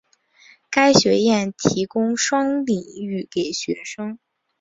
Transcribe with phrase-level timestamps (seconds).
[0.71, 4.17] 该学院提供双领域给学生。